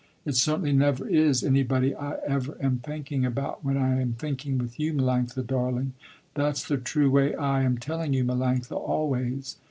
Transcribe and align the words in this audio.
It 0.25 0.35
certainly 0.35 0.71
never 0.73 1.07
is 1.07 1.43
anybody 1.43 1.93
I 1.93 2.15
ever 2.25 2.57
am 2.59 2.79
thinking 2.79 3.23
about 3.23 3.63
when 3.63 3.77
I 3.77 4.01
am 4.01 4.13
thinking 4.13 4.57
with 4.57 4.79
you 4.79 4.95
Melanctha, 4.95 5.45
darling. 5.45 5.93
That's 6.33 6.67
the 6.67 6.77
true 6.77 7.11
way 7.11 7.35
I 7.35 7.61
am 7.61 7.77
telling 7.77 8.11
you 8.11 8.25
Melanctha, 8.25 8.75
always. 8.77 9.57